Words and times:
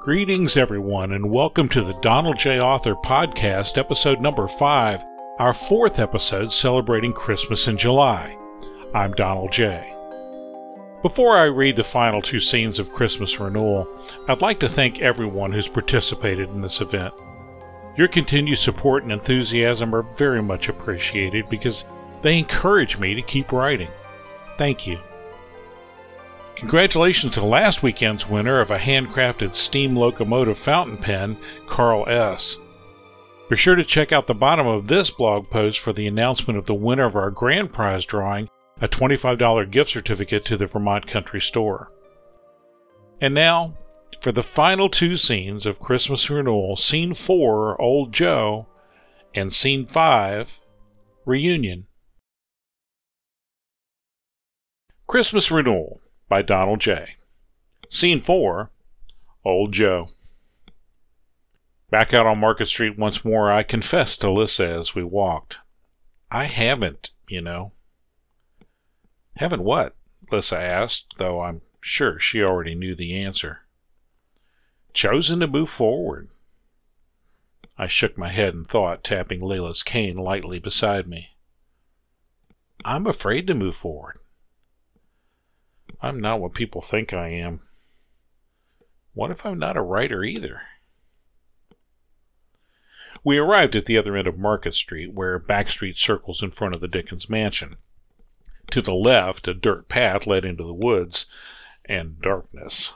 Greetings, 0.00 0.56
everyone, 0.56 1.12
and 1.12 1.30
welcome 1.30 1.68
to 1.68 1.84
the 1.84 1.92
Donald 2.00 2.38
J. 2.38 2.58
Author 2.58 2.94
Podcast, 2.94 3.76
episode 3.76 4.18
number 4.18 4.48
five, 4.48 5.04
our 5.38 5.52
fourth 5.52 5.98
episode 5.98 6.50
celebrating 6.54 7.12
Christmas 7.12 7.68
in 7.68 7.76
July. 7.76 8.34
I'm 8.94 9.12
Donald 9.12 9.52
J. 9.52 9.92
Before 11.02 11.36
I 11.36 11.44
read 11.44 11.76
the 11.76 11.84
final 11.84 12.22
two 12.22 12.40
scenes 12.40 12.78
of 12.78 12.94
Christmas 12.94 13.38
Renewal, 13.38 13.86
I'd 14.26 14.40
like 14.40 14.58
to 14.60 14.70
thank 14.70 15.00
everyone 15.00 15.52
who's 15.52 15.68
participated 15.68 16.48
in 16.48 16.62
this 16.62 16.80
event. 16.80 17.12
Your 17.98 18.08
continued 18.08 18.58
support 18.58 19.02
and 19.02 19.12
enthusiasm 19.12 19.94
are 19.94 20.16
very 20.16 20.42
much 20.42 20.70
appreciated 20.70 21.50
because 21.50 21.84
they 22.22 22.38
encourage 22.38 22.98
me 22.98 23.14
to 23.14 23.20
keep 23.20 23.52
writing. 23.52 23.90
Thank 24.56 24.86
you. 24.86 24.98
Congratulations 26.56 27.34
to 27.34 27.44
last 27.44 27.82
weekend's 27.82 28.28
winner 28.28 28.60
of 28.60 28.70
a 28.70 28.78
handcrafted 28.78 29.54
steam 29.54 29.96
locomotive 29.96 30.58
fountain 30.58 30.98
pen, 30.98 31.36
Carl 31.66 32.08
S. 32.08 32.56
Be 33.48 33.56
sure 33.56 33.74
to 33.74 33.84
check 33.84 34.12
out 34.12 34.26
the 34.26 34.34
bottom 34.34 34.66
of 34.66 34.86
this 34.86 35.10
blog 35.10 35.50
post 35.50 35.80
for 35.80 35.92
the 35.92 36.06
announcement 36.06 36.58
of 36.58 36.66
the 36.66 36.74
winner 36.74 37.06
of 37.06 37.16
our 37.16 37.30
grand 37.30 37.72
prize 37.72 38.04
drawing, 38.04 38.48
a 38.80 38.88
$25 38.88 39.70
gift 39.70 39.90
certificate 39.90 40.44
to 40.44 40.56
the 40.56 40.66
Vermont 40.66 41.06
Country 41.06 41.40
Store. 41.40 41.90
And 43.20 43.34
now, 43.34 43.74
for 44.20 44.32
the 44.32 44.42
final 44.42 44.88
two 44.88 45.16
scenes 45.16 45.66
of 45.66 45.80
Christmas 45.80 46.28
Renewal 46.30 46.76
Scene 46.76 47.14
4, 47.14 47.80
Old 47.80 48.12
Joe, 48.12 48.68
and 49.34 49.52
Scene 49.52 49.86
5, 49.86 50.60
Reunion. 51.24 51.86
Christmas 55.06 55.50
Renewal 55.50 56.00
by 56.30 56.40
Donald 56.40 56.80
J. 56.80 57.16
Scene 57.90 58.20
4 58.20 58.70
Old 59.44 59.72
Joe. 59.72 60.08
Back 61.90 62.14
out 62.14 62.24
on 62.24 62.38
Market 62.38 62.68
Street 62.68 62.96
once 62.96 63.24
more, 63.24 63.50
I 63.50 63.64
confessed 63.64 64.20
to 64.20 64.30
Lissa 64.30 64.66
as 64.66 64.94
we 64.94 65.02
walked. 65.02 65.58
I 66.30 66.44
haven't, 66.44 67.10
you 67.28 67.40
know. 67.40 67.72
Haven't 69.36 69.64
what? 69.64 69.96
Lissa 70.30 70.58
asked, 70.58 71.14
though 71.18 71.42
I'm 71.42 71.62
sure 71.80 72.20
she 72.20 72.42
already 72.42 72.76
knew 72.76 72.94
the 72.94 73.16
answer. 73.16 73.62
Chosen 74.94 75.40
to 75.40 75.48
move 75.48 75.68
forward. 75.68 76.28
I 77.76 77.88
shook 77.88 78.16
my 78.16 78.30
head 78.30 78.54
in 78.54 78.66
thought, 78.66 79.02
tapping 79.02 79.40
Layla's 79.40 79.82
cane 79.82 80.16
lightly 80.16 80.60
beside 80.60 81.08
me. 81.08 81.30
I'm 82.84 83.06
afraid 83.06 83.48
to 83.48 83.54
move 83.54 83.74
forward. 83.74 84.20
I'm 86.02 86.20
not 86.20 86.40
what 86.40 86.54
people 86.54 86.80
think 86.80 87.12
I 87.12 87.28
am. 87.28 87.60
What 89.12 89.30
if 89.30 89.44
I'm 89.44 89.58
not 89.58 89.76
a 89.76 89.82
writer 89.82 90.24
either? 90.24 90.62
We 93.22 93.36
arrived 93.36 93.76
at 93.76 93.84
the 93.84 93.98
other 93.98 94.16
end 94.16 94.26
of 94.26 94.38
Market 94.38 94.74
Street, 94.74 95.12
where 95.12 95.38
Back 95.38 95.68
Street 95.68 95.98
circles 95.98 96.42
in 96.42 96.52
front 96.52 96.74
of 96.74 96.80
the 96.80 96.88
Dickens 96.88 97.28
mansion. 97.28 97.76
To 98.70 98.80
the 98.80 98.94
left, 98.94 99.46
a 99.48 99.52
dirt 99.52 99.88
path 99.88 100.26
led 100.26 100.44
into 100.44 100.64
the 100.64 100.72
woods 100.72 101.26
and 101.84 102.20
darkness. 102.22 102.92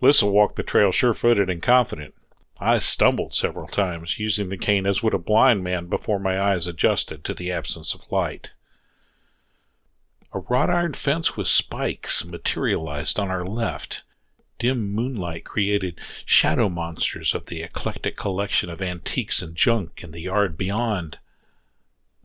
Lissa 0.00 0.26
walked 0.26 0.56
the 0.56 0.62
trail 0.62 0.90
sure 0.90 1.12
footed 1.12 1.50
and 1.50 1.60
confident. 1.60 2.14
I 2.58 2.78
stumbled 2.78 3.34
several 3.34 3.66
times, 3.66 4.18
using 4.18 4.48
the 4.48 4.56
cane 4.56 4.86
as 4.86 5.02
would 5.02 5.12
a 5.12 5.18
blind 5.18 5.64
man 5.64 5.86
before 5.86 6.20
my 6.20 6.40
eyes 6.40 6.66
adjusted 6.66 7.24
to 7.24 7.34
the 7.34 7.50
absence 7.50 7.94
of 7.94 8.10
light. 8.10 8.50
A 10.34 10.40
wrought 10.40 10.68
iron 10.68 10.94
fence 10.94 11.36
with 11.36 11.46
spikes 11.46 12.24
materialized 12.24 13.20
on 13.20 13.30
our 13.30 13.46
left. 13.46 14.02
Dim 14.58 14.92
moonlight 14.92 15.44
created 15.44 15.96
shadow 16.26 16.68
monsters 16.68 17.34
of 17.34 17.46
the 17.46 17.62
eclectic 17.62 18.16
collection 18.16 18.68
of 18.68 18.82
antiques 18.82 19.42
and 19.42 19.54
junk 19.54 20.00
in 20.02 20.10
the 20.10 20.22
yard 20.22 20.58
beyond. 20.58 21.18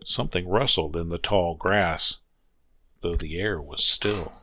Something 0.03 0.47
rustled 0.47 0.95
in 0.95 1.09
the 1.09 1.19
tall 1.19 1.53
grass, 1.53 2.17
though 3.01 3.15
the 3.15 3.39
air 3.39 3.61
was 3.61 3.83
still. 3.83 4.33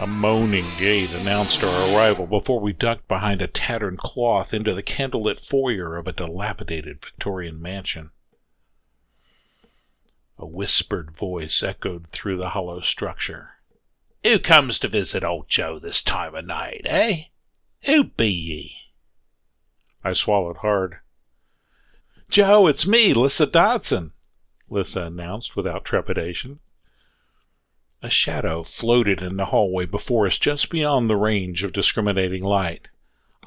A 0.00 0.06
moaning 0.06 0.64
gate 0.78 1.12
announced 1.12 1.62
our 1.62 1.94
arrival 1.94 2.26
before 2.26 2.60
we 2.60 2.72
ducked 2.72 3.06
behind 3.06 3.42
a 3.42 3.46
tattered 3.46 3.98
cloth 3.98 4.54
into 4.54 4.74
the 4.74 4.82
candlelit 4.82 5.40
foyer 5.40 5.98
of 5.98 6.06
a 6.06 6.12
dilapidated 6.12 7.02
Victorian 7.04 7.60
mansion. 7.60 8.12
A 10.42 10.46
whispered 10.46 11.12
voice 11.12 11.62
echoed 11.62 12.08
through 12.10 12.36
the 12.36 12.48
hollow 12.48 12.80
structure. 12.80 13.50
Who 14.24 14.40
comes 14.40 14.80
to 14.80 14.88
visit 14.88 15.22
old 15.22 15.48
Joe 15.48 15.78
this 15.78 16.02
time 16.02 16.34
of 16.34 16.44
night, 16.44 16.82
eh? 16.84 17.26
Who 17.84 18.02
be 18.02 18.26
ye? 18.26 18.76
I 20.02 20.14
swallowed 20.14 20.56
hard. 20.56 20.96
Joe, 22.28 22.66
it's 22.66 22.88
me, 22.88 23.14
Lissa 23.14 23.46
Dodson, 23.46 24.14
Lissa 24.68 25.02
announced 25.02 25.54
without 25.54 25.84
trepidation. 25.84 26.58
A 28.02 28.10
shadow 28.10 28.64
floated 28.64 29.22
in 29.22 29.36
the 29.36 29.44
hallway 29.44 29.86
before 29.86 30.26
us 30.26 30.38
just 30.38 30.70
beyond 30.70 31.08
the 31.08 31.14
range 31.14 31.62
of 31.62 31.72
discriminating 31.72 32.42
light. 32.42 32.88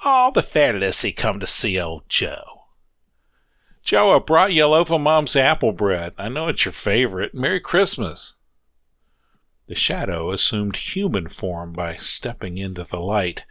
Oh, 0.05 0.31
the 0.34 0.41
fair 0.41 0.72
Lissy 0.72 1.11
come 1.11 1.41
to 1.41 1.47
see 1.47 1.78
old 1.78 2.03
Joe. 2.07 2.65
Joe, 3.85 4.16
I 4.16 4.19
brought 4.19 4.51
you 4.51 4.66
a 4.66 4.68
loaf 4.68 4.90
of 4.90 5.00
Mom's 5.01 5.35
apple 5.35 5.72
bread. 5.72 6.13
I 6.18 6.28
know 6.28 6.47
it's 6.47 6.66
your 6.66 6.72
favorite. 6.72 7.35
Merry 7.35 7.59
Christmas. 7.59 8.34
The 9.68 9.75
shadow 9.75 10.31
assumed 10.31 10.75
human 10.75 11.28
form 11.28 11.72
by 11.72 11.97
stepping 11.97 12.57
into 12.57 12.84
the 12.84 13.00
light. 13.00 13.46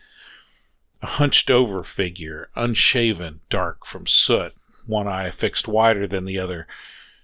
A 1.02 1.06
hunched 1.06 1.52
over 1.52 1.84
figure, 1.84 2.50
unshaven, 2.56 3.42
dark 3.48 3.86
from 3.86 4.08
soot, 4.08 4.54
one 4.88 5.06
eye 5.06 5.30
fixed 5.30 5.68
wider 5.68 6.08
than 6.08 6.24
the 6.24 6.40
other, 6.40 6.66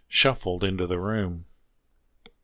shuffled 0.06 0.62
into 0.62 0.87
the 0.87 1.00
room. 1.00 1.47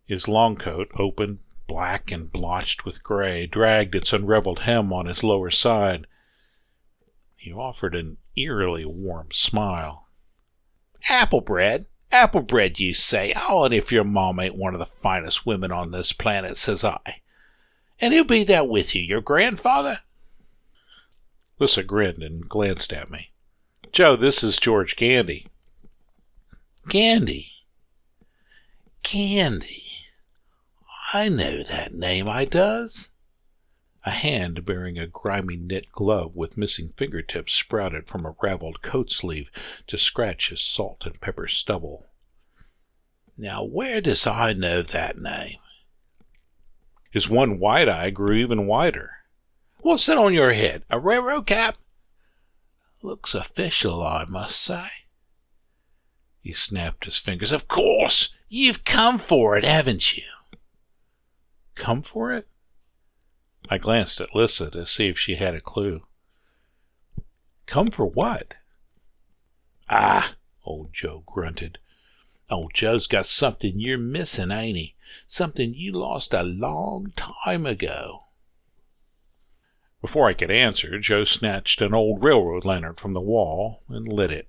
His 0.05 0.27
long 0.27 0.57
coat, 0.57 0.91
open, 0.99 1.39
black 1.69 2.11
and 2.11 2.33
blotched 2.33 2.85
with 2.85 3.05
gray, 3.05 3.47
dragged 3.47 3.95
its 3.95 4.13
unraveled 4.13 4.61
hem 4.61 4.93
on 4.93 5.07
his 5.07 5.23
lower 5.23 5.53
side. 5.53 6.09
He 7.37 7.53
offered 7.53 7.95
an 7.95 8.17
eerily 8.35 8.85
warm 8.85 9.29
smile. 9.31 10.06
Apple 11.09 11.41
bread? 11.41 11.87
Apple 12.13 12.43
bread, 12.43 12.79
you 12.79 12.95
say? 12.95 13.35
Oh, 13.49 13.65
and 13.65 13.75
if 13.75 13.91
your 13.91 14.05
mom 14.05 14.41
ain't 14.41 14.57
one 14.57 14.75
of 14.75 14.79
the 14.79 14.87
finest 14.87 15.45
women 15.45 15.73
on 15.73 15.91
this 15.91 16.13
planet, 16.13 16.57
says 16.57 16.85
I. 16.85 17.21
And 18.01 18.15
who'll 18.15 18.25
be 18.25 18.45
that 18.45 18.69
with 18.69 18.95
you, 18.95 19.03
your 19.03 19.21
grandfather? 19.21 20.01
Lissa 21.59 21.83
grinned 21.83 22.23
and 22.23 22.49
glanced 22.49 22.93
at 22.93 23.11
me. 23.11 23.31
Joe, 23.93 24.17
this 24.17 24.45
is 24.45 24.59
George 24.59 24.97
Gandy. 24.97 25.47
Gandy? 26.89 27.53
Gandy? 29.03 29.85
I 31.13 31.29
know 31.29 31.63
that 31.63 31.95
name, 31.95 32.29
I 32.29 32.45
does. 32.45 33.09
A 34.07 34.11
hand 34.11 34.65
bearing 34.65 35.01
a 35.01 35.09
grimy 35.09 35.57
knit 35.57 35.91
glove 35.91 36.37
with 36.37 36.57
missing 36.57 36.93
fingertips 36.97 37.53
sprouted 37.53 38.07
from 38.07 38.25
a 38.25 38.37
raveled 38.41 38.81
coat 38.81 39.11
sleeve 39.11 39.51
to 39.89 39.99
scratch 39.99 40.51
his 40.51 40.63
salt 40.63 41.03
and 41.05 41.21
pepper 41.21 41.49
stubble. 41.49 42.07
Now, 43.37 43.65
where 43.65 44.01
does 44.01 44.25
I 44.25 44.53
know 44.53 44.81
that 44.81 45.19
name? 45.19 45.59
His 47.11 47.29
one 47.29 47.59
white 47.59 47.89
eye 47.89 48.11
grew 48.11 48.35
even 48.35 48.69
wider. 48.69 49.11
What's 49.81 50.07
that 50.07 50.17
on 50.17 50.33
your 50.33 50.53
head? 50.53 50.85
A 50.89 51.01
railroad 51.01 51.49
cap? 51.49 51.77
Looks 53.03 53.35
official, 53.35 54.07
I 54.07 54.25
must 54.25 54.61
say. 54.61 54.87
He 56.41 56.53
snapped 56.53 57.07
his 57.07 57.19
fingers. 57.19 57.51
Of 57.51 57.67
course! 57.67 58.29
You've 58.49 58.85
come 58.85 59.19
for 59.19 59.59
it, 59.59 59.65
haven't 59.65 60.17
you? 60.17 60.23
Come 61.75 62.03
for 62.03 62.33
it? 62.33 62.47
I 63.69 63.79
glanced 63.79 64.21
at 64.21 64.35
Lissa 64.35 64.71
to 64.71 64.87
see 64.87 65.09
if 65.09 65.19
she 65.19 65.37
had 65.37 65.55
a 65.55 65.61
clue. 65.61 66.03
Come 67.67 67.89
for 67.89 68.07
what? 68.07 68.55
Ah, 69.89 70.35
old 70.65 70.93
Joe 70.93 71.25
grunted. 71.27 71.79
Old 72.49 72.73
Joe's 72.75 73.07
got 73.07 73.27
something 73.27 73.81
you're 73.81 73.99
missing, 73.99 74.51
ain't 74.53 74.77
he? 74.77 74.95
Something 75.27 75.75
you 75.75 75.93
lost 75.93 76.33
a 76.33 76.43
long 76.43 77.13
time 77.17 77.67
ago. 77.67 78.25
Before 80.01 80.29
I 80.29 80.35
could 80.35 80.51
answer, 80.53 81.01
Joe 81.01 81.25
snatched 81.25 81.81
an 81.81 81.93
old 81.93 82.23
railroad 82.23 82.65
lantern 82.65 82.95
from 82.95 83.15
the 83.15 83.21
wall 83.21 83.83
and 83.89 84.07
lit 84.07 84.31
it. 84.31 84.49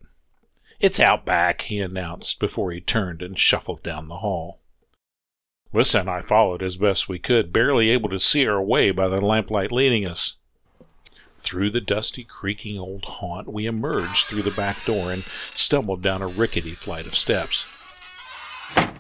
It's 0.79 0.99
out 0.99 1.25
back, 1.25 1.63
he 1.63 1.79
announced 1.79 2.39
before 2.39 2.71
he 2.71 2.81
turned 2.81 3.23
and 3.23 3.39
shuffled 3.39 3.81
down 3.81 4.07
the 4.07 4.17
hall. 4.17 4.59
Lissa 5.73 5.99
and 5.99 6.09
I 6.09 6.21
followed 6.21 6.63
as 6.63 6.77
best 6.77 7.09
we 7.09 7.19
could, 7.19 7.51
barely 7.51 7.89
able 7.89 8.09
to 8.09 8.19
see 8.19 8.47
our 8.47 8.61
way 8.61 8.91
by 8.91 9.07
the 9.09 9.19
lamplight 9.19 9.71
leading 9.71 10.05
us. 10.05 10.35
Through 11.39 11.71
the 11.71 11.81
dusty, 11.81 12.23
creaking 12.23 12.79
old 12.79 13.03
haunt, 13.05 13.51
we 13.51 13.65
emerged 13.65 14.25
through 14.25 14.43
the 14.43 14.51
back 14.51 14.83
door 14.85 15.11
and 15.11 15.23
stumbled 15.53 16.01
down 16.01 16.21
a 16.21 16.27
rickety 16.27 16.71
flight 16.71 17.05
of 17.05 17.15
steps. 17.15 17.65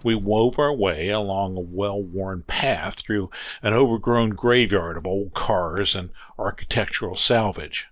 We 0.03 0.15
wove 0.15 0.59
our 0.59 0.73
way 0.73 1.09
along 1.09 1.57
a 1.57 1.61
well 1.61 2.01
worn 2.01 2.43
path 2.43 2.99
through 2.99 3.31
an 3.61 3.73
overgrown 3.73 4.31
graveyard 4.31 4.97
of 4.97 5.07
old 5.07 5.33
cars 5.33 5.95
and 5.95 6.09
architectural 6.37 7.15
salvage. 7.15 7.87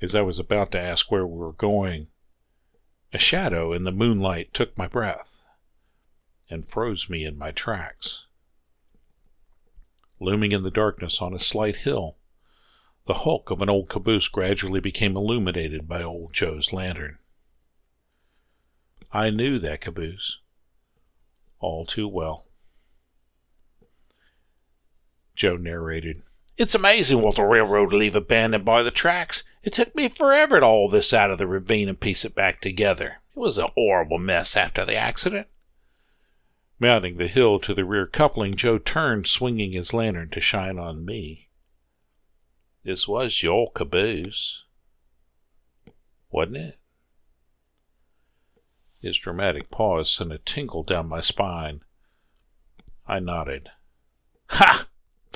As 0.00 0.14
I 0.14 0.20
was 0.20 0.38
about 0.38 0.70
to 0.72 0.80
ask 0.80 1.10
where 1.10 1.26
we 1.26 1.38
were 1.38 1.52
going, 1.52 2.08
a 3.12 3.18
shadow 3.18 3.72
in 3.72 3.84
the 3.84 3.92
moonlight 3.92 4.52
took 4.52 4.76
my 4.76 4.86
breath 4.86 5.33
and 6.50 6.68
froze 6.68 7.08
me 7.08 7.24
in 7.24 7.38
my 7.38 7.50
tracks. 7.50 8.24
Looming 10.20 10.52
in 10.52 10.62
the 10.62 10.70
darkness 10.70 11.20
on 11.20 11.34
a 11.34 11.38
slight 11.38 11.76
hill, 11.76 12.16
the 13.06 13.14
hulk 13.14 13.50
of 13.50 13.60
an 13.60 13.68
old 13.68 13.88
caboose 13.88 14.28
gradually 14.28 14.80
became 14.80 15.16
illuminated 15.16 15.86
by 15.86 16.02
old 16.02 16.32
Joe's 16.32 16.72
lantern. 16.72 17.18
I 19.12 19.30
knew 19.30 19.58
that 19.58 19.80
caboose 19.82 20.38
all 21.64 21.86
too 21.86 22.06
well. 22.06 22.46
Joe 25.34 25.56
narrated. 25.56 26.22
It's 26.56 26.74
amazing 26.74 27.22
what 27.22 27.36
the 27.36 27.42
railroad 27.42 27.92
leave 27.92 28.14
abandoned 28.14 28.64
by 28.64 28.82
the 28.82 28.90
tracks. 28.90 29.42
It 29.62 29.72
took 29.72 29.94
me 29.94 30.08
forever 30.08 30.60
to 30.60 30.66
haul 30.66 30.88
this 30.88 31.12
out 31.12 31.30
of 31.30 31.38
the 31.38 31.46
ravine 31.46 31.88
and 31.88 31.98
piece 31.98 32.24
it 32.24 32.34
back 32.34 32.60
together. 32.60 33.16
It 33.34 33.38
was 33.38 33.58
a 33.58 33.68
horrible 33.68 34.18
mess 34.18 34.56
after 34.56 34.84
the 34.84 34.94
accident. 34.94 35.48
Mounting 36.78 37.16
the 37.16 37.28
hill 37.28 37.58
to 37.60 37.74
the 37.74 37.84
rear 37.84 38.06
coupling, 38.06 38.56
Joe 38.56 38.78
turned, 38.78 39.26
swinging 39.26 39.72
his 39.72 39.94
lantern 39.94 40.30
to 40.30 40.40
shine 40.40 40.78
on 40.78 41.04
me. 41.04 41.48
This 42.82 43.08
was 43.08 43.42
your 43.42 43.70
caboose, 43.72 44.64
wasn't 46.30 46.56
it? 46.56 46.78
His 49.00 49.18
dramatic 49.18 49.70
pause 49.70 50.10
sent 50.10 50.32
a 50.32 50.38
tingle 50.38 50.82
down 50.82 51.08
my 51.08 51.20
spine. 51.20 51.80
I 53.06 53.20
nodded. 53.20 53.68
Ha! 54.48 54.88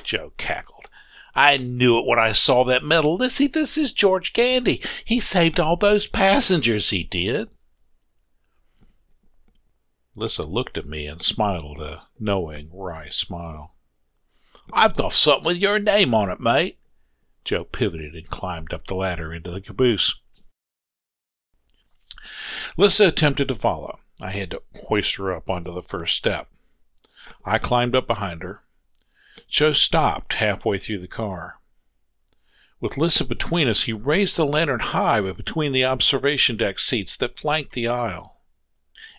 Joe 0.03 0.33
cackled. 0.39 0.89
I 1.35 1.57
knew 1.57 1.99
it 1.99 2.07
when 2.07 2.19
I 2.19 2.33
saw 2.33 2.65
that 2.65 2.83
medal. 2.83 3.17
Lissy, 3.17 3.47
this 3.47 3.79
is 3.79 3.93
George 3.93 4.33
Gandy. 4.33 4.83
He 5.05 5.21
saved 5.21 5.61
all 5.61 5.77
those 5.77 6.07
passengers, 6.07 6.91
he 6.91 7.05
did. 7.05 7.49
Lissa 10.19 10.43
looked 10.43 10.77
at 10.77 10.87
me 10.87 11.07
and 11.07 11.23
smiled 11.23 11.81
a 11.81 12.03
knowing, 12.19 12.71
wry 12.73 13.09
smile. 13.09 13.75
I've 14.73 14.97
got 14.97 15.13
something 15.13 15.45
with 15.45 15.57
your 15.59 15.79
name 15.79 16.13
on 16.13 16.29
it, 16.29 16.41
mate. 16.41 16.79
Joe 17.45 17.65
pivoted 17.65 18.15
and 18.15 18.29
climbed 18.29 18.75
up 18.75 18.87
the 18.87 18.95
ladder 18.95 19.33
into 19.33 19.51
the 19.51 19.61
caboose. 19.61 20.17
Lissa 22.77 23.09
attempted 23.09 23.49
to 23.49 23.55
follow. 23.55 24.01
I 24.21 24.33
had 24.33 24.51
to 24.51 24.63
hoist 24.89 25.17
her 25.17 25.33
up 25.33 25.49
onto 25.49 25.73
the 25.73 25.83
first 25.83 26.17
step. 26.17 26.49
I 27.45 27.59
climbed 27.59 27.95
up 27.95 28.07
behind 28.07 28.43
her. 28.43 28.65
Joe 29.49 29.73
stopped 29.73 30.35
halfway 30.35 30.79
through 30.79 30.99
the 30.99 31.09
car. 31.09 31.61
With 32.81 32.99
Lissa 32.99 33.25
between 33.25 33.69
us, 33.69 33.85
he 33.85 33.93
raised 33.93 34.37
the 34.37 34.45
lantern 34.45 34.81
high 34.81 35.21
between 35.21 35.73
the 35.73 35.85
observation 35.85 36.57
deck 36.57 36.79
seats 36.79 37.17
that 37.17 37.39
flanked 37.39 37.73
the 37.73 37.89
aisle. 37.89 38.38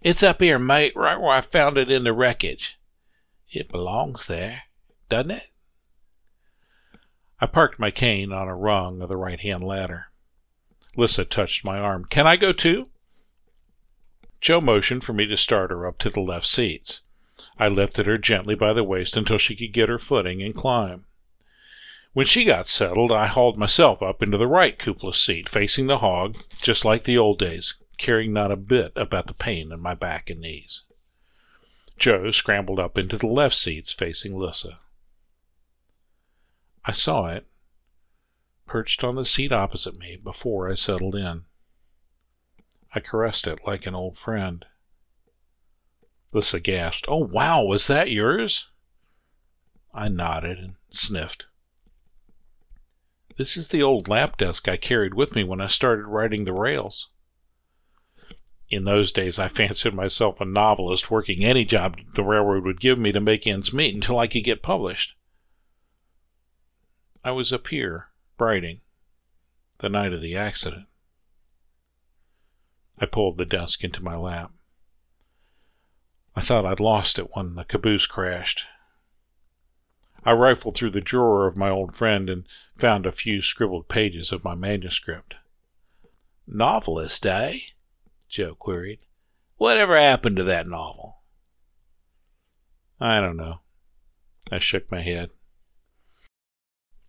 It's 0.01 0.23
up 0.23 0.41
here, 0.41 0.59
mate, 0.59 0.93
right 0.95 1.19
where 1.19 1.33
I 1.33 1.41
found 1.41 1.77
it 1.77 1.91
in 1.91 2.03
the 2.03 2.13
wreckage. 2.13 2.77
It 3.51 3.69
belongs 3.69 4.27
there, 4.27 4.63
doesn't 5.09 5.31
it? 5.31 5.43
I 7.41 7.47
parked 7.47 7.79
my 7.79 7.91
cane 7.91 8.31
on 8.31 8.47
a 8.47 8.55
rung 8.55 9.01
of 9.01 9.09
the 9.09 9.17
right 9.17 9.39
hand 9.39 9.63
ladder. 9.63 10.07
Lissa 10.95 11.25
touched 11.25 11.65
my 11.65 11.79
arm. 11.79 12.05
Can 12.05 12.27
I 12.27 12.37
go 12.37 12.53
too? 12.53 12.87
Joe 14.41 14.61
motioned 14.61 15.03
for 15.03 15.13
me 15.13 15.25
to 15.25 15.37
start 15.37 15.69
her 15.69 15.85
up 15.85 15.97
to 15.99 16.09
the 16.09 16.21
left 16.21 16.47
seats. 16.47 17.01
I 17.57 17.67
lifted 17.67 18.05
her 18.05 18.17
gently 18.17 18.55
by 18.55 18.71
the 18.71 18.83
waist 18.83 19.17
until 19.17 19.37
she 19.37 19.55
could 19.55 19.73
get 19.73 19.89
her 19.89 19.99
footing 19.99 20.41
and 20.41 20.55
climb. 20.55 21.05
When 22.13 22.25
she 22.25 22.45
got 22.45 22.67
settled, 22.67 23.11
I 23.11 23.27
hauled 23.27 23.57
myself 23.57 24.01
up 24.01 24.23
into 24.23 24.37
the 24.37 24.47
right 24.47 24.79
cupola 24.79 25.13
seat, 25.13 25.49
facing 25.49 25.87
the 25.87 25.99
hog, 25.99 26.37
just 26.61 26.85
like 26.85 27.03
the 27.03 27.17
old 27.17 27.37
days, 27.37 27.75
caring 27.99 28.33
not 28.33 28.51
a 28.51 28.55
bit 28.55 28.93
about 28.95 29.27
the 29.27 29.33
pain 29.33 29.71
in 29.71 29.79
my 29.79 29.93
back 29.93 30.29
and 30.29 30.39
knees. 30.41 30.83
Joe 31.99 32.31
scrambled 32.31 32.79
up 32.79 32.97
into 32.97 33.17
the 33.17 33.27
left 33.27 33.55
seats, 33.55 33.91
facing 33.91 34.35
Lissa. 34.35 34.79
I 36.85 36.93
saw 36.93 37.27
it, 37.27 37.45
perched 38.65 39.03
on 39.03 39.15
the 39.15 39.25
seat 39.25 39.51
opposite 39.51 39.97
me, 39.99 40.15
before 40.15 40.71
I 40.71 40.75
settled 40.75 41.13
in. 41.13 41.43
I 42.95 43.01
caressed 43.01 43.45
it 43.45 43.59
like 43.67 43.85
an 43.85 43.93
old 43.93 44.17
friend. 44.17 44.65
Lissa 46.31 46.59
gasped, 46.61 47.05
Oh, 47.09 47.27
wow, 47.27 47.63
was 47.63 47.87
that 47.87 48.09
yours? 48.09 48.67
I 49.93 50.07
nodded 50.07 50.57
and 50.57 50.75
sniffed. 50.89 51.45
This 53.37 53.57
is 53.57 53.67
the 53.67 53.83
old 53.83 54.07
lap 54.07 54.37
desk 54.37 54.69
I 54.69 54.77
carried 54.77 55.15
with 55.15 55.35
me 55.35 55.43
when 55.43 55.59
I 55.59 55.67
started 55.67 56.05
riding 56.05 56.45
the 56.45 56.53
rails. 56.53 57.09
In 58.69 58.83
those 58.83 59.11
days, 59.11 59.39
I 59.39 59.47
fancied 59.47 59.95
myself 59.95 60.39
a 60.39 60.45
novelist 60.45 61.09
working 61.09 61.43
any 61.43 61.65
job 61.65 61.97
the 62.13 62.23
railroad 62.23 62.65
would 62.65 62.79
give 62.79 62.99
me 62.99 63.11
to 63.11 63.19
make 63.19 63.47
ends 63.47 63.73
meet 63.73 63.95
until 63.95 64.19
I 64.19 64.27
could 64.27 64.43
get 64.43 64.61
published. 64.61 65.15
I 67.23 67.31
was 67.31 67.51
up 67.51 67.67
here, 67.67 68.09
writing, 68.37 68.81
the 69.79 69.89
night 69.89 70.13
of 70.13 70.21
the 70.21 70.35
accident. 70.35 70.85
I 72.99 73.05
pulled 73.05 73.37
the 73.37 73.45
desk 73.45 73.83
into 73.83 74.03
my 74.03 74.15
lap. 74.15 74.51
I 76.35 76.41
thought 76.41 76.65
I'd 76.65 76.79
lost 76.79 77.17
it 77.17 77.35
when 77.35 77.55
the 77.55 77.63
caboose 77.63 78.05
crashed. 78.05 78.65
I 80.23 80.31
rifled 80.31 80.75
through 80.75 80.91
the 80.91 81.01
drawer 81.01 81.47
of 81.47 81.57
my 81.57 81.69
old 81.69 81.95
friend 81.95 82.29
and 82.29 82.45
found 82.75 83.05
a 83.05 83.11
few 83.11 83.41
scribbled 83.41 83.87
pages 83.87 84.31
of 84.31 84.43
my 84.43 84.53
manuscript. 84.53 85.35
Novelist, 86.45 87.25
eh? 87.25 87.59
Joe 88.29 88.55
queried. 88.55 88.99
Whatever 89.57 89.97
happened 89.97 90.37
to 90.37 90.43
that 90.43 90.67
novel? 90.67 91.17
I 92.99 93.19
don't 93.19 93.37
know. 93.37 93.59
I 94.51 94.59
shook 94.59 94.91
my 94.91 95.01
head. 95.01 95.31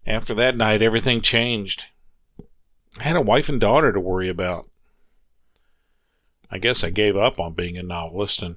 After 0.06 0.34
that 0.34 0.56
night, 0.56 0.82
everything 0.82 1.20
changed. 1.20 1.86
I 2.98 3.04
had 3.04 3.16
a 3.16 3.20
wife 3.20 3.48
and 3.48 3.60
daughter 3.60 3.92
to 3.92 4.00
worry 4.00 4.28
about. 4.28 4.68
I 6.50 6.58
guess 6.58 6.82
I 6.82 6.90
gave 6.90 7.16
up 7.16 7.38
on 7.38 7.54
being 7.54 7.76
a 7.76 7.82
novelist 7.82 8.42
and 8.42 8.56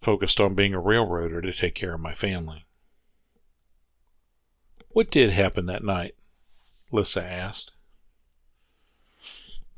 focused 0.00 0.40
on 0.40 0.54
being 0.54 0.72
a 0.72 0.80
railroader 0.80 1.42
to 1.42 1.52
take 1.52 1.74
care 1.74 1.94
of 1.94 2.00
my 2.00 2.14
family. 2.14 2.64
What 4.90 5.10
did 5.10 5.30
happen 5.30 5.66
that 5.66 5.84
night? 5.84 6.14
Lissa 6.92 7.22
asked. 7.22 7.72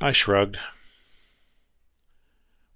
I 0.00 0.12
shrugged. 0.12 0.58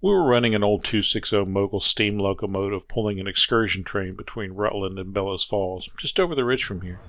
We 0.03 0.11
were 0.11 0.23
running 0.23 0.55
an 0.55 0.63
old 0.63 0.83
260 0.83 1.45
Mogul 1.45 1.79
steam 1.79 2.17
locomotive 2.17 2.87
pulling 2.87 3.19
an 3.19 3.27
excursion 3.27 3.83
train 3.83 4.15
between 4.15 4.53
Rutland 4.53 4.97
and 4.97 5.13
Bellows 5.13 5.45
Falls, 5.45 5.87
just 5.99 6.19
over 6.19 6.33
the 6.33 6.43
ridge 6.43 6.63
from 6.63 6.81
here. 6.81 6.99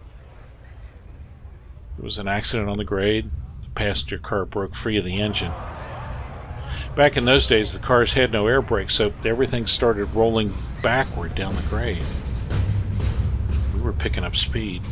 There 1.96 2.04
was 2.04 2.18
an 2.18 2.28
accident 2.28 2.68
on 2.68 2.76
the 2.76 2.84
grade. 2.84 3.30
The 3.62 3.70
passenger 3.74 4.18
car 4.18 4.44
broke 4.44 4.74
free 4.74 4.98
of 4.98 5.06
the 5.06 5.22
engine. 5.22 5.52
Back 6.94 7.16
in 7.16 7.24
those 7.24 7.46
days, 7.46 7.72
the 7.72 7.78
cars 7.78 8.12
had 8.12 8.30
no 8.30 8.46
air 8.46 8.60
brakes, 8.60 8.94
so 8.94 9.14
everything 9.24 9.66
started 9.66 10.14
rolling 10.14 10.54
backward 10.82 11.34
down 11.34 11.56
the 11.56 11.62
grade. 11.62 12.04
We 13.74 13.80
were 13.80 13.94
picking 13.94 14.24
up 14.24 14.36
speed. 14.36 14.82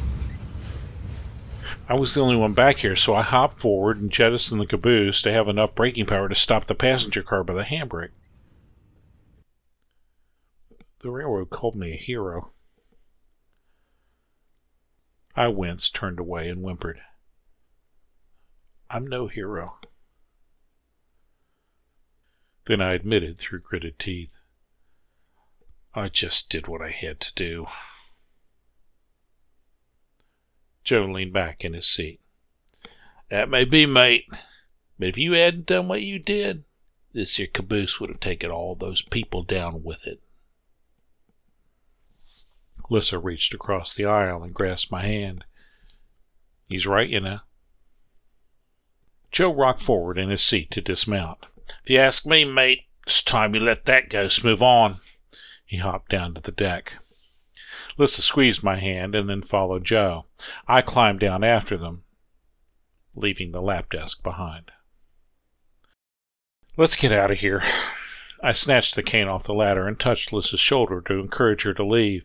I 1.91 1.95
was 1.95 2.15
the 2.15 2.21
only 2.21 2.37
one 2.37 2.53
back 2.53 2.79
here, 2.79 2.95
so 2.95 3.15
I 3.15 3.23
hopped 3.23 3.61
forward 3.61 3.99
and 3.99 4.13
jettisoned 4.13 4.61
the 4.61 4.67
caboose 4.67 5.23
to 5.23 5.33
have 5.33 5.49
enough 5.49 5.75
braking 5.75 6.07
power 6.07 6.29
to 6.29 6.37
stop 6.37 6.69
the 6.69 6.75
passenger 6.77 7.25
car 7.25 7.43
by 7.43 7.55
the 7.55 7.65
handbrake. 7.65 8.13
The 11.01 11.11
railroad 11.11 11.51
called 11.51 11.75
me 11.75 11.93
a 11.93 11.97
hero. 11.97 12.53
I 15.35 15.49
winced, 15.49 15.93
turned 15.93 16.21
away, 16.21 16.49
and 16.49 16.61
whimpered. 16.61 17.01
I'm 18.89 19.09
no 19.09 19.27
hero. 19.27 19.79
Then 22.67 22.81
I 22.81 22.93
admitted 22.93 23.39
through 23.39 23.63
gritted 23.63 23.99
teeth. 23.99 24.31
I 25.93 26.09
just 26.09 26.51
did 26.51 26.69
what 26.69 26.83
I 26.83 26.91
had 26.91 27.19
to 27.19 27.35
do. 27.35 27.67
Joe 30.85 31.05
leaned 31.05 31.33
back 31.33 31.65
in 31.65 31.75
his 31.75 31.87
seat. 31.87 32.21
That 33.31 33.49
may 33.49 33.65
be, 33.65 33.87
mate, 33.87 34.25
but 34.99 35.09
if 35.09 35.19
you 35.19 35.33
hadn't 35.33 35.67
done 35.67 35.89
what 35.89 36.03
you 36.03 36.19
did, 36.19 36.65
this 37.13 37.37
here 37.37 37.47
caboose 37.47 38.01
would 38.01 38.11
have 38.11 38.21
taken 38.21 38.51
all 38.51 38.75
those 38.75 39.03
people 39.03 39.43
down 39.43 39.83
with 39.83 40.07
it. 40.07 40.21
Lissa 42.91 43.19
reached 43.19 43.55
across 43.55 43.95
the 43.95 44.05
aisle 44.05 44.43
and 44.43 44.53
grasped 44.53 44.91
my 44.91 45.03
hand. 45.03 45.45
He's 46.69 46.87
right, 46.87 47.09
you 47.09 47.21
know. 47.21 47.41
Joe 49.31 49.55
rocked 49.55 49.81
forward 49.81 50.19
in 50.19 50.29
his 50.29 50.43
seat 50.43 50.73
to 50.73 50.81
dismount. 50.81 51.39
If 51.85 51.91
you 51.91 51.99
ask 51.99 52.27
me, 52.27 52.45
mate, 52.45 52.83
it's 53.07 53.23
time 53.23 53.55
you 53.55 53.61
let 53.61 53.85
that 53.87 54.11
ghost 54.11 54.43
move 54.43 54.63
on. 54.63 55.01
He 55.65 55.77
hopped 55.77 56.11
down 56.11 56.35
to 56.35 56.41
the 56.41 56.51
deck. 56.51 56.95
Lissa 57.97 58.23
squeezed 58.23 58.63
my 58.63 58.79
hand 58.79 59.15
and 59.15 59.29
then 59.29 59.43
followed 59.43 59.85
Joe. 59.85 60.27
I 60.67 60.83
climbed 60.83 61.21
down 61.21 61.45
after 61.45 61.77
them, 61.77 62.05
leaving 63.15 63.53
the 63.53 63.63
lap 63.63 63.91
desk 63.91 64.23
behind. 64.23 64.71
Let's 66.77 66.97
get 66.97 67.13
out 67.13 67.31
of 67.31 67.39
here. 67.39 67.63
I 68.43 68.53
snatched 68.53 68.95
the 68.95 69.03
cane 69.03 69.29
off 69.29 69.45
the 69.45 69.53
ladder 69.53 69.87
and 69.87 69.99
touched 69.99 70.33
Lissa's 70.33 70.61
shoulder 70.61 71.03
to 71.03 71.19
encourage 71.19 71.63
her 71.63 71.75
to 71.75 71.85
leave. 71.85 72.25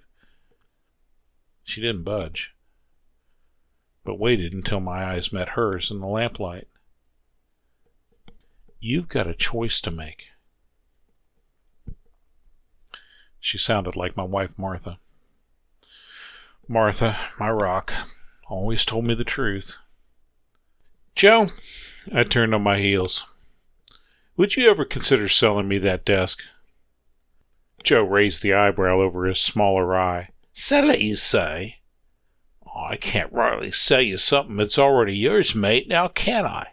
She 1.63 1.81
didn't 1.81 2.03
budge, 2.03 2.53
but 4.05 4.19
waited 4.19 4.53
until 4.53 4.79
my 4.79 5.03
eyes 5.03 5.33
met 5.33 5.49
hers 5.49 5.91
in 5.91 5.99
the 5.99 6.07
lamplight. 6.07 6.67
You've 8.79 9.09
got 9.09 9.27
a 9.27 9.33
choice 9.33 9.81
to 9.81 9.91
make. 9.91 10.25
She 13.39 13.57
sounded 13.57 13.95
like 13.95 14.15
my 14.15 14.23
wife, 14.23 14.57
Martha. 14.57 14.99
Martha, 16.67 17.17
my 17.39 17.49
rock, 17.49 17.93
always 18.49 18.85
told 18.85 19.05
me 19.05 19.13
the 19.13 19.23
truth. 19.23 19.75
Joe, 21.15 21.49
I 22.11 22.23
turned 22.23 22.55
on 22.55 22.63
my 22.63 22.79
heels. 22.79 23.23
Would 24.35 24.55
you 24.55 24.69
ever 24.69 24.83
consider 24.83 25.29
selling 25.29 25.67
me 25.67 25.77
that 25.77 26.05
desk? 26.05 26.41
Joe 27.83 28.03
raised 28.03 28.41
the 28.41 28.53
eyebrow 28.53 28.99
over 28.99 29.25
his 29.25 29.39
smaller 29.39 29.95
eye. 29.95 30.29
Sell 30.53 30.89
it, 30.89 31.01
you 31.01 31.15
say? 31.15 31.77
Oh, 32.65 32.85
I 32.89 32.97
can't 32.97 33.31
rightly 33.31 33.71
sell 33.71 34.01
you 34.01 34.17
something 34.17 34.55
that's 34.55 34.79
already 34.79 35.15
yours, 35.15 35.53
mate, 35.53 35.87
now 35.87 36.07
can 36.07 36.45
I? 36.45 36.69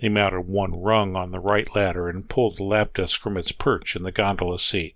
He 0.00 0.08
mounted 0.08 0.42
one 0.42 0.80
rung 0.80 1.16
on 1.16 1.32
the 1.32 1.40
right 1.40 1.68
ladder 1.74 2.08
and 2.08 2.28
pulled 2.28 2.56
the 2.56 2.64
lap 2.64 2.94
desk 2.94 3.20
from 3.20 3.36
its 3.36 3.52
perch 3.52 3.96
in 3.96 4.04
the 4.04 4.12
gondola 4.12 4.60
seat. 4.60 4.94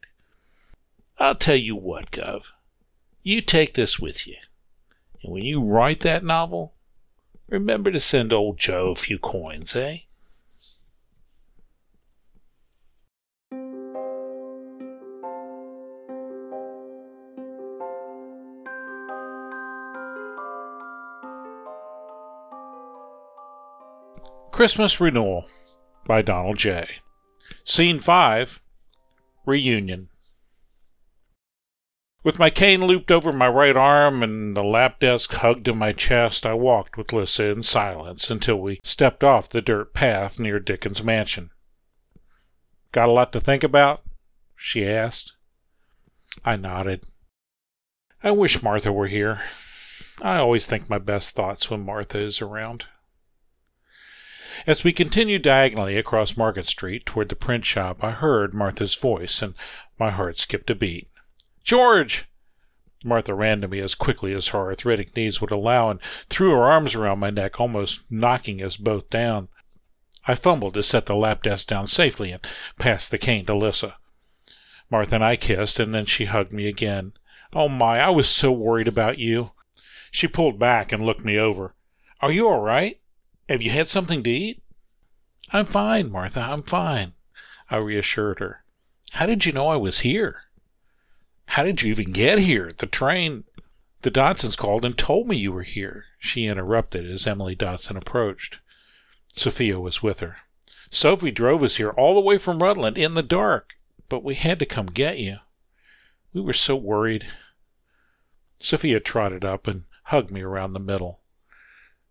I'll 1.18 1.34
tell 1.34 1.56
you 1.56 1.74
what, 1.74 2.12
Gov. 2.12 2.42
You 3.22 3.40
take 3.40 3.74
this 3.74 3.98
with 3.98 4.26
you. 4.26 4.36
And 5.22 5.32
when 5.32 5.44
you 5.44 5.62
write 5.62 6.00
that 6.00 6.24
novel, 6.24 6.74
remember 7.48 7.90
to 7.90 8.00
send 8.00 8.32
old 8.32 8.58
Joe 8.58 8.90
a 8.90 8.94
few 8.94 9.18
coins, 9.18 9.74
eh? 9.74 9.98
Christmas 24.52 25.00
Renewal 25.00 25.46
by 26.04 26.20
Donald 26.20 26.58
J. 26.58 26.88
Scene 27.62 28.00
5 28.00 28.60
Reunion. 29.46 30.08
With 32.24 32.38
my 32.38 32.50
cane 32.50 32.84
looped 32.84 33.12
over 33.12 33.32
my 33.32 33.48
right 33.48 33.76
arm 33.76 34.22
and 34.22 34.56
the 34.56 34.64
lap 34.64 34.98
desk 34.98 35.32
hugged 35.32 35.64
to 35.66 35.74
my 35.74 35.92
chest, 35.92 36.44
I 36.44 36.54
walked 36.54 36.96
with 36.96 37.12
Lissa 37.12 37.50
in 37.50 37.62
silence 37.62 38.28
until 38.28 38.56
we 38.56 38.80
stepped 38.82 39.22
off 39.22 39.48
the 39.48 39.62
dirt 39.62 39.94
path 39.94 40.40
near 40.40 40.58
Dickens' 40.58 41.02
mansion. 41.02 41.50
Got 42.90 43.08
a 43.08 43.12
lot 43.12 43.32
to 43.32 43.40
think 43.40 43.62
about? 43.62 44.02
she 44.56 44.84
asked. 44.84 45.36
I 46.44 46.56
nodded. 46.56 47.04
I 48.22 48.32
wish 48.32 48.64
Martha 48.64 48.92
were 48.92 49.06
here. 49.06 49.42
I 50.20 50.38
always 50.38 50.66
think 50.66 50.90
my 50.90 50.98
best 50.98 51.36
thoughts 51.36 51.70
when 51.70 51.84
Martha 51.84 52.18
is 52.18 52.42
around. 52.42 52.86
As 54.66 54.82
we 54.82 54.92
continued 54.92 55.42
diagonally 55.42 55.96
across 55.96 56.36
Market 56.36 56.66
Street 56.66 57.06
toward 57.06 57.28
the 57.28 57.36
print 57.36 57.64
shop, 57.64 58.02
I 58.02 58.10
heard 58.10 58.54
Martha's 58.54 58.96
voice, 58.96 59.40
and 59.40 59.54
my 60.00 60.10
heart 60.10 60.36
skipped 60.36 60.68
a 60.70 60.74
beat. 60.74 61.08
George! 61.68 62.24
Martha 63.04 63.34
ran 63.34 63.60
to 63.60 63.68
me 63.68 63.80
as 63.80 63.94
quickly 63.94 64.32
as 64.32 64.48
her 64.48 64.58
arthritic 64.58 65.14
knees 65.14 65.42
would 65.42 65.50
allow 65.50 65.90
and 65.90 66.00
threw 66.30 66.52
her 66.52 66.64
arms 66.64 66.94
around 66.94 67.18
my 67.18 67.28
neck, 67.28 67.60
almost 67.60 68.10
knocking 68.10 68.62
us 68.62 68.78
both 68.78 69.10
down. 69.10 69.48
I 70.26 70.34
fumbled 70.34 70.72
to 70.72 70.82
set 70.82 71.04
the 71.04 71.14
lap 71.14 71.42
desk 71.42 71.66
down 71.68 71.86
safely 71.86 72.32
and 72.32 72.42
passed 72.78 73.10
the 73.10 73.18
cane 73.18 73.44
to 73.44 73.54
Lissa. 73.54 73.98
Martha 74.90 75.16
and 75.16 75.24
I 75.24 75.36
kissed, 75.36 75.78
and 75.78 75.94
then 75.94 76.06
she 76.06 76.24
hugged 76.24 76.54
me 76.54 76.68
again. 76.68 77.12
Oh 77.52 77.68
my, 77.68 78.00
I 78.00 78.08
was 78.08 78.30
so 78.30 78.50
worried 78.50 78.88
about 78.88 79.18
you. 79.18 79.50
She 80.10 80.26
pulled 80.26 80.58
back 80.58 80.90
and 80.90 81.04
looked 81.04 81.22
me 81.26 81.36
over. 81.36 81.74
Are 82.22 82.32
you 82.32 82.48
all 82.48 82.62
right? 82.62 82.98
Have 83.46 83.60
you 83.60 83.72
had 83.72 83.90
something 83.90 84.22
to 84.22 84.30
eat? 84.30 84.62
I'm 85.52 85.66
fine, 85.66 86.10
Martha, 86.10 86.40
I'm 86.40 86.62
fine, 86.62 87.12
I 87.68 87.76
reassured 87.76 88.38
her. 88.38 88.64
How 89.10 89.26
did 89.26 89.44
you 89.44 89.52
know 89.52 89.68
I 89.68 89.76
was 89.76 89.98
here? 89.98 90.47
How 91.52 91.64
did 91.64 91.82
you 91.82 91.90
even 91.90 92.12
get 92.12 92.38
here? 92.38 92.72
The 92.76 92.86
train. 92.86 93.44
The 94.02 94.10
Dodsons 94.10 94.56
called 94.56 94.84
and 94.84 94.96
told 94.96 95.26
me 95.26 95.36
you 95.36 95.50
were 95.50 95.62
here, 95.62 96.04
she 96.18 96.46
interrupted 96.46 97.10
as 97.10 97.26
Emily 97.26 97.54
Dodson 97.54 97.96
approached. 97.96 98.58
Sophia 99.34 99.80
was 99.80 100.02
with 100.02 100.20
her. 100.20 100.36
Sophie 100.90 101.30
drove 101.30 101.62
us 101.62 101.76
here 101.76 101.90
all 101.90 102.14
the 102.14 102.20
way 102.20 102.38
from 102.38 102.62
Rutland 102.62 102.96
in 102.96 103.14
the 103.14 103.22
dark, 103.22 103.72
but 104.08 104.22
we 104.22 104.34
had 104.34 104.58
to 104.60 104.66
come 104.66 104.86
get 104.86 105.18
you. 105.18 105.38
We 106.32 106.42
were 106.42 106.52
so 106.52 106.76
worried. 106.76 107.26
Sophia 108.60 109.00
trotted 109.00 109.44
up 109.44 109.66
and 109.66 109.84
hugged 110.04 110.30
me 110.30 110.42
around 110.42 110.74
the 110.74 110.80
middle. 110.80 111.20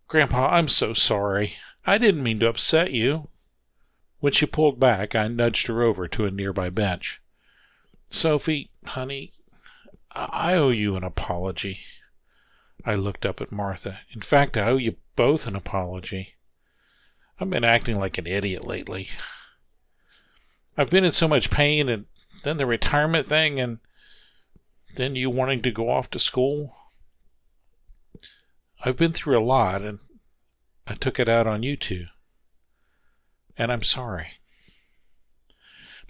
Grandpa, 0.08 0.48
I'm 0.48 0.68
so 0.68 0.92
sorry. 0.92 1.54
I 1.86 1.96
didn't 1.96 2.22
mean 2.22 2.40
to 2.40 2.48
upset 2.48 2.92
you. 2.92 3.28
When 4.20 4.32
she 4.32 4.46
pulled 4.46 4.80
back, 4.80 5.14
I 5.14 5.28
nudged 5.28 5.68
her 5.68 5.82
over 5.82 6.08
to 6.08 6.26
a 6.26 6.30
nearby 6.30 6.70
bench. 6.70 7.20
Sophie, 8.10 8.70
honey, 8.84 9.32
I 10.10 10.54
owe 10.54 10.70
you 10.70 10.96
an 10.96 11.04
apology. 11.04 11.80
I 12.84 12.94
looked 12.94 13.26
up 13.26 13.40
at 13.40 13.52
Martha. 13.52 14.00
In 14.12 14.20
fact, 14.20 14.56
I 14.56 14.70
owe 14.70 14.76
you 14.76 14.96
both 15.14 15.46
an 15.46 15.54
apology. 15.54 16.34
I've 17.38 17.50
been 17.50 17.64
acting 17.64 17.98
like 17.98 18.18
an 18.18 18.26
idiot 18.26 18.64
lately. 18.64 19.08
I've 20.76 20.90
been 20.90 21.04
in 21.04 21.12
so 21.12 21.28
much 21.28 21.50
pain, 21.50 21.88
and 21.88 22.06
then 22.44 22.56
the 22.56 22.66
retirement 22.66 23.26
thing, 23.26 23.60
and 23.60 23.78
then 24.96 25.14
you 25.14 25.28
wanting 25.28 25.62
to 25.62 25.70
go 25.70 25.90
off 25.90 26.10
to 26.10 26.18
school. 26.18 26.74
I've 28.84 28.96
been 28.96 29.12
through 29.12 29.38
a 29.38 29.44
lot, 29.44 29.82
and 29.82 29.98
I 30.86 30.94
took 30.94 31.20
it 31.20 31.28
out 31.28 31.46
on 31.46 31.62
you 31.62 31.76
two. 31.76 32.06
And 33.56 33.70
I'm 33.70 33.82
sorry. 33.82 34.37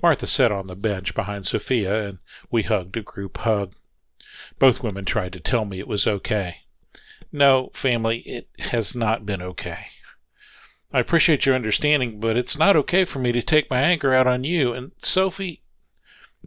Martha 0.02 0.26
sat 0.26 0.52
on 0.52 0.68
the 0.68 0.76
bench 0.76 1.14
behind 1.14 1.46
Sophia, 1.46 2.08
and 2.08 2.18
we 2.50 2.62
hugged 2.62 2.96
a 2.96 3.02
group 3.02 3.38
hug. 3.38 3.74
Both 4.58 4.82
women 4.82 5.04
tried 5.04 5.32
to 5.32 5.40
tell 5.40 5.64
me 5.64 5.80
it 5.80 5.88
was 5.88 6.06
okay. 6.06 6.58
No, 7.32 7.70
family, 7.74 8.18
it 8.20 8.48
has 8.58 8.94
not 8.94 9.26
been 9.26 9.42
okay. 9.42 9.86
I 10.92 11.00
appreciate 11.00 11.44
your 11.44 11.54
understanding, 11.54 12.20
but 12.20 12.36
it's 12.36 12.58
not 12.58 12.76
okay 12.76 13.04
for 13.04 13.18
me 13.18 13.32
to 13.32 13.42
take 13.42 13.68
my 13.68 13.80
anger 13.80 14.14
out 14.14 14.26
on 14.26 14.44
you. 14.44 14.72
And 14.72 14.92
Sophie, 15.02 15.62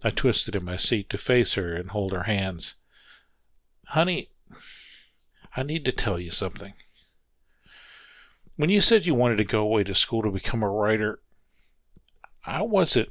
I 0.04 0.10
twisted 0.10 0.56
in 0.56 0.66
my 0.66 0.78
seat 0.78 1.10
to 1.10 1.18
face 1.18 1.54
her 1.54 1.76
and 1.76 1.92
hold 1.92 2.14
her 2.14 2.24
hands. 2.24 2.74
Honey, 3.88 4.30
I 5.56 5.64
need 5.64 5.86
to 5.86 5.92
tell 5.92 6.20
you 6.20 6.32
something. 6.32 6.74
When 8.56 8.70
you 8.70 8.82
said 8.82 9.06
you 9.06 9.14
wanted 9.14 9.38
to 9.38 9.44
go 9.44 9.62
away 9.62 9.84
to 9.84 9.94
school 9.94 10.24
to 10.24 10.32
become 10.32 10.64
a 10.64 10.70
writer, 10.70 11.20
I 12.46 12.62
wasn't 12.64 13.10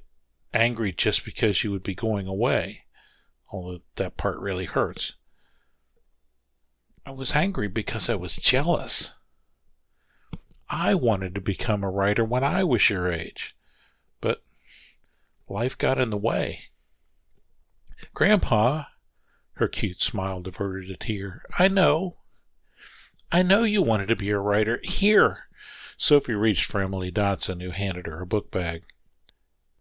angry 0.52 0.92
just 0.92 1.24
because 1.24 1.62
you 1.62 1.70
would 1.70 1.82
be 1.82 1.94
going 1.94 2.26
away, 2.26 2.82
although 3.50 3.80
that 3.96 4.16
part 4.16 4.38
really 4.38 4.66
hurts. 4.66 5.14
I 7.06 7.12
was 7.12 7.34
angry 7.34 7.68
because 7.68 8.08
I 8.08 8.14
was 8.14 8.36
jealous. 8.36 9.10
I 10.68 10.94
wanted 10.94 11.34
to 11.34 11.40
become 11.40 11.82
a 11.82 11.90
writer 11.90 12.24
when 12.24 12.44
I 12.44 12.62
was 12.62 12.90
your 12.90 13.12
age, 13.12 13.56
but 14.20 14.42
life 15.48 15.76
got 15.76 15.98
in 15.98 16.10
the 16.10 16.16
way. 16.16 16.60
Grandpa, 18.14 18.84
her 19.54 19.68
cute 19.68 20.00
smile 20.00 20.40
diverted 20.40 20.90
a 20.90 20.96
tear, 20.96 21.42
I 21.58 21.68
know. 21.68 22.16
I 23.32 23.42
know 23.42 23.62
you 23.64 23.82
wanted 23.82 24.06
to 24.08 24.16
be 24.16 24.30
a 24.30 24.38
writer. 24.38 24.80
Here. 24.82 25.44
Sophie 25.96 26.34
reached 26.34 26.64
for 26.64 26.80
Emily 26.80 27.10
Dodson, 27.10 27.60
who 27.60 27.70
handed 27.70 28.06
her 28.06 28.22
a 28.22 28.26
book 28.26 28.50
bag. 28.50 28.84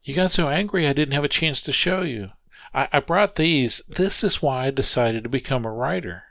You 0.03 0.15
got 0.15 0.31
so 0.31 0.49
angry 0.49 0.87
I 0.87 0.93
didn't 0.93 1.13
have 1.13 1.23
a 1.23 1.29
chance 1.29 1.61
to 1.63 1.73
show 1.73 2.01
you. 2.01 2.29
I, 2.73 2.87
I 2.91 2.99
brought 2.99 3.35
these. 3.35 3.81
This 3.87 4.23
is 4.23 4.41
why 4.41 4.67
I 4.67 4.71
decided 4.71 5.23
to 5.23 5.29
become 5.29 5.65
a 5.65 5.71
writer. 5.71 6.23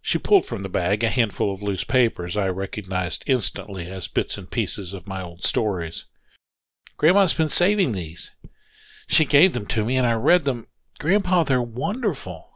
She 0.00 0.18
pulled 0.18 0.46
from 0.46 0.62
the 0.62 0.68
bag 0.68 1.02
a 1.02 1.08
handful 1.08 1.52
of 1.52 1.62
loose 1.62 1.84
papers 1.84 2.36
I 2.36 2.48
recognized 2.48 3.24
instantly 3.26 3.90
as 3.90 4.08
bits 4.08 4.38
and 4.38 4.50
pieces 4.50 4.94
of 4.94 5.06
my 5.06 5.22
old 5.22 5.42
stories. 5.42 6.06
Grandma's 6.96 7.34
been 7.34 7.48
saving 7.48 7.92
these. 7.92 8.30
She 9.06 9.24
gave 9.24 9.52
them 9.52 9.66
to 9.66 9.84
me 9.84 9.96
and 9.96 10.06
I 10.06 10.14
read 10.14 10.44
them. 10.44 10.66
Grandpa, 10.98 11.42
they're 11.44 11.62
wonderful. 11.62 12.50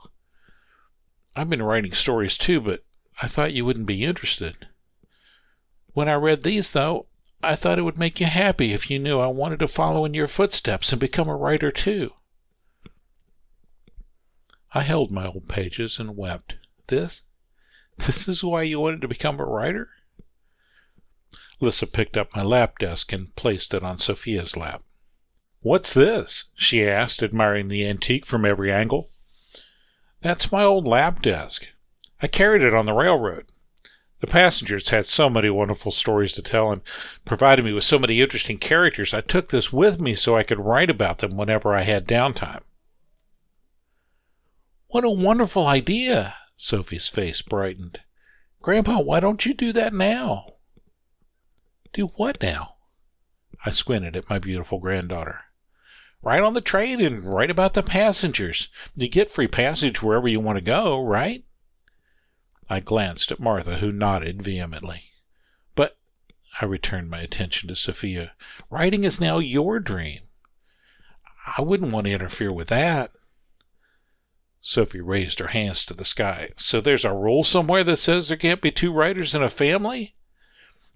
I've 1.35 1.49
been 1.49 1.63
writing 1.63 1.93
stories 1.93 2.37
too, 2.37 2.61
but 2.61 2.85
I 3.21 3.27
thought 3.27 3.53
you 3.53 3.65
wouldn't 3.65 3.87
be 3.87 4.05
interested. 4.05 4.67
When 5.95 6.09
I 6.09 6.15
read 6.15 6.43
these, 6.43 6.73
though, 6.73 7.07
I 7.43 7.57
thought 7.57 7.79
it 7.79 7.83
would 7.83 7.99
make 7.99 8.21
you 8.21 8.27
happy 8.27 8.73
if 8.73 8.91
you 8.91 8.99
knew 8.99 9.19
I 9.19 9.27
wanted 9.27 9.59
to 9.61 9.69
follow 9.69 10.05
in 10.05 10.15
your 10.15 10.29
footsteps 10.29 10.93
and 10.93 11.01
become 11.01 11.29
a 11.29 11.37
writer 11.37 11.73
too. 11.73 12.13
I 14.73 14.83
held 14.83 15.11
my 15.11 15.27
old 15.27 15.49
pages 15.49 15.99
and 15.99 16.17
wept. 16.17 16.55
This? 16.87 17.23
This 17.99 18.27
is 18.27 18.43
why 18.43 18.63
you 18.63 18.81
wanted 18.81 19.01
to 19.03 19.09
become 19.09 19.39
a 19.39 19.45
writer? 19.45 19.91
Lissa 21.61 21.87
picked 21.87 22.17
up 22.17 22.35
my 22.35 22.43
lap 22.43 22.79
desk 22.79 23.13
and 23.13 23.35
placed 23.37 23.75
it 23.75 23.85
on 23.85 23.99
Sophia's 23.99 24.57
lap. 24.57 24.83
What's 25.61 25.95
this? 25.95 26.45
she 26.55 26.85
asked, 26.85 27.23
admiring 27.23 27.69
the 27.69 27.87
antique 27.87 28.27
from 28.27 28.45
every 28.45 28.73
angle. 28.73 29.11
That's 30.23 30.51
my 30.51 30.65
old 30.65 30.87
lap 30.87 31.23
desk. 31.23 31.69
I 32.21 32.27
carried 32.27 32.63
it 32.63 32.75
on 32.75 32.87
the 32.87 32.93
railroad. 32.93 33.47
The 34.23 34.29
passengers 34.29 34.91
had 34.91 35.07
so 35.07 35.29
many 35.29 35.51
wonderful 35.51 35.91
stories 35.91 36.33
to 36.35 36.43
tell 36.43 36.71
and 36.71 36.81
provided 37.25 37.65
me 37.65 37.73
with 37.73 37.83
so 37.83 37.99
many 37.99 38.21
interesting 38.21 38.57
characters, 38.57 39.13
I 39.13 39.21
took 39.21 39.49
this 39.49 39.73
with 39.73 40.01
me 40.01 40.15
so 40.15 40.37
I 40.37 40.45
could 40.45 40.61
write 40.61 40.91
about 40.91 41.19
them 41.19 41.37
whenever 41.37 41.75
I 41.75 41.83
had 41.83 42.07
downtime. 42.07 42.61
What 44.87 45.03
a 45.03 45.11
wonderful 45.11 45.67
idea! 45.67 46.37
Sophie's 46.57 47.09
face 47.09 47.43
brightened. 47.43 47.99
Grandpa, 48.61 49.01
why 49.01 49.19
don't 49.19 49.45
you 49.45 49.55
do 49.55 49.73
that 49.73 49.93
now? 49.93 50.55
Do 51.93 52.07
what 52.17 52.41
now? 52.41 52.77
I 53.67 53.71
squinted 53.71 54.17
at 54.17 54.31
my 54.31 54.39
beautiful 54.39 54.79
granddaughter. 54.79 55.41
Ride 56.23 56.45
on 56.45 56.55
the 56.55 56.61
train 56.61 57.01
and 57.01 57.25
write 57.25 57.51
about 57.51 57.75
the 57.75 57.83
passengers. 57.83 58.69
You 58.95 59.09
get 59.09 59.33
free 59.33 59.49
passage 59.49 60.01
wherever 60.01 60.29
you 60.29 60.39
want 60.39 60.59
to 60.59 60.65
go, 60.65 61.05
right? 61.05 61.45
I 62.69 62.81
glanced 62.81 63.31
at 63.31 63.41
Martha, 63.41 63.79
who 63.79 63.93
nodded 63.93 64.43
vehemently. 64.43 65.13
But 65.75 65.97
I 66.61 66.65
returned 66.65 67.11
my 67.11 67.21
attention 67.21 67.69
to 67.69 67.77
Sophia. 67.77 68.33
Writing 68.71 69.05
is 69.05 69.21
now 69.21 69.39
your 69.39 69.81
dream. 69.81 70.21
I 71.57 71.63
wouldn't 71.63 71.93
want 71.93 72.07
to 72.07 72.13
interfere 72.13 72.53
with 72.53 72.69
that. 72.69 73.13
Sophie 74.61 75.01
raised 75.01 75.41
her 75.41 75.49
hands 75.49 75.85
to 75.85 75.95
the 75.95 76.05
sky. 76.05 76.51
So 76.57 76.81
there's 76.81 77.05
a 77.05 77.13
rule 77.13 77.43
somewhere 77.43 77.83
that 77.85 77.99
says 77.99 78.29
there 78.29 78.37
can't 78.37 78.61
be 78.63 78.71
two 78.71 78.93
writers 78.93 79.35
in 79.35 79.43
a 79.43 79.51
family? 79.51 80.15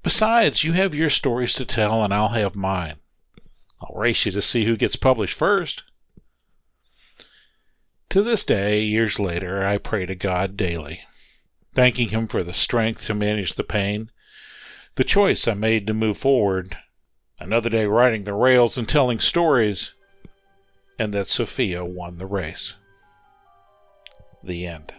Besides, 0.04 0.62
you 0.62 0.72
have 0.72 0.94
your 0.94 1.10
stories 1.10 1.52
to 1.54 1.64
tell, 1.64 2.04
and 2.04 2.14
I'll 2.14 2.28
have 2.28 2.54
mine. 2.54 2.96
I'll 3.82 3.96
race 3.98 4.24
you 4.24 4.30
to 4.32 4.40
see 4.40 4.64
who 4.64 4.76
gets 4.76 4.94
published 4.94 5.34
first. 5.34 5.82
To 8.10 8.22
this 8.22 8.44
day, 8.44 8.82
years 8.82 9.18
later, 9.18 9.66
I 9.66 9.78
pray 9.78 10.06
to 10.06 10.14
God 10.14 10.56
daily, 10.56 11.00
thanking 11.76 12.08
Him 12.08 12.26
for 12.26 12.42
the 12.42 12.54
strength 12.54 13.04
to 13.04 13.14
manage 13.14 13.54
the 13.54 13.62
pain, 13.62 14.10
the 14.94 15.04
choice 15.04 15.46
I 15.46 15.52
made 15.52 15.86
to 15.86 15.94
move 15.94 16.16
forward, 16.16 16.78
another 17.38 17.68
day 17.68 17.84
riding 17.84 18.24
the 18.24 18.32
rails 18.32 18.78
and 18.78 18.88
telling 18.88 19.18
stories, 19.18 19.92
and 20.98 21.12
that 21.12 21.28
Sophia 21.28 21.84
won 21.84 22.16
the 22.16 22.24
race. 22.24 22.74
The 24.42 24.66
end. 24.66 24.94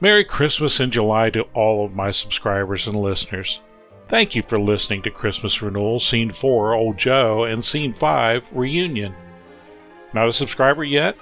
Merry 0.00 0.24
Christmas 0.24 0.78
in 0.78 0.92
July 0.92 1.30
to 1.30 1.42
all 1.54 1.84
of 1.84 1.96
my 1.96 2.12
subscribers 2.12 2.86
and 2.86 2.96
listeners. 2.96 3.60
Thank 4.06 4.36
you 4.36 4.42
for 4.42 4.60
listening 4.60 5.02
to 5.02 5.10
Christmas 5.10 5.60
Renewal, 5.60 5.98
Scene 5.98 6.30
4, 6.30 6.74
Old 6.74 6.96
Joe, 6.96 7.42
and 7.42 7.64
Scene 7.64 7.92
5, 7.92 8.50
Reunion. 8.52 9.16
Not 10.14 10.28
a 10.28 10.32
subscriber 10.32 10.84
yet? 10.84 11.16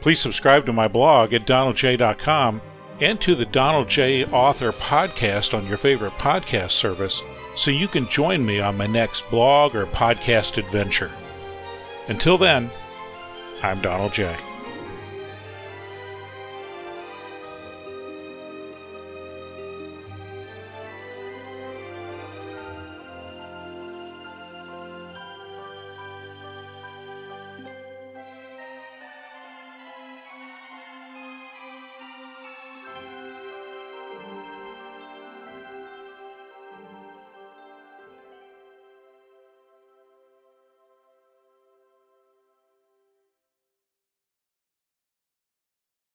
Please 0.00 0.20
subscribe 0.20 0.66
to 0.66 0.72
my 0.72 0.88
blog 0.88 1.32
at 1.34 1.46
donaldj.com 1.46 2.60
and 3.00 3.20
to 3.20 3.34
the 3.34 3.46
Donald 3.46 3.88
J. 3.88 4.24
Author 4.26 4.72
podcast 4.72 5.54
on 5.56 5.66
your 5.66 5.76
favorite 5.76 6.12
podcast 6.14 6.70
service 6.72 7.22
so 7.56 7.70
you 7.70 7.88
can 7.88 8.08
join 8.08 8.44
me 8.44 8.60
on 8.60 8.76
my 8.76 8.86
next 8.86 9.28
blog 9.30 9.74
or 9.74 9.86
podcast 9.86 10.56
adventure. 10.56 11.10
Until 12.08 12.38
then, 12.38 12.70
I'm 13.62 13.80
Donald 13.80 14.12
J. 14.14 14.36